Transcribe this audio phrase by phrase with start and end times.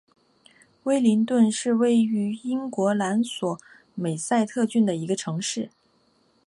[0.85, 3.59] 威灵顿是位于英格兰索
[3.93, 5.69] 美塞特郡的一个城市。